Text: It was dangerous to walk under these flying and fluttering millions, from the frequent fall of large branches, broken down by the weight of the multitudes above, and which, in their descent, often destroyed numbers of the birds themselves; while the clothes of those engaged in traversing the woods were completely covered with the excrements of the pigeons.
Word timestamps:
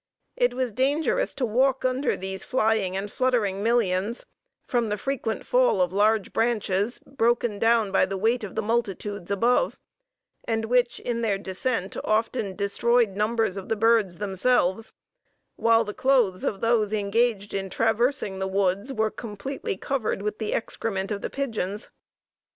It 0.35 0.55
was 0.55 0.73
dangerous 0.73 1.35
to 1.35 1.45
walk 1.45 1.85
under 1.85 2.17
these 2.17 2.43
flying 2.43 2.97
and 2.97 3.11
fluttering 3.11 3.61
millions, 3.61 4.25
from 4.65 4.89
the 4.89 4.97
frequent 4.97 5.45
fall 5.45 5.79
of 5.79 5.93
large 5.93 6.33
branches, 6.33 6.97
broken 7.05 7.59
down 7.59 7.91
by 7.91 8.07
the 8.07 8.17
weight 8.17 8.43
of 8.43 8.55
the 8.55 8.63
multitudes 8.63 9.29
above, 9.29 9.77
and 10.43 10.65
which, 10.65 10.99
in 10.99 11.21
their 11.21 11.37
descent, 11.37 11.95
often 12.03 12.55
destroyed 12.55 13.09
numbers 13.09 13.57
of 13.57 13.69
the 13.69 13.75
birds 13.75 14.17
themselves; 14.17 14.91
while 15.55 15.83
the 15.83 15.93
clothes 15.93 16.43
of 16.43 16.61
those 16.61 16.91
engaged 16.93 17.53
in 17.53 17.69
traversing 17.69 18.39
the 18.39 18.47
woods 18.47 18.91
were 18.91 19.11
completely 19.11 19.77
covered 19.77 20.23
with 20.23 20.39
the 20.39 20.51
excrements 20.53 21.13
of 21.13 21.21
the 21.21 21.29
pigeons. 21.29 21.91